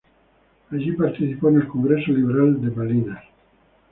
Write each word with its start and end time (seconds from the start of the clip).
Allí 0.71 0.93
participó 0.93 1.49
en 1.49 1.57
el 1.57 1.67
Congreso 1.67 2.11
Liberal 2.11 2.59
de 2.59 2.71
Malinas. 2.71 3.23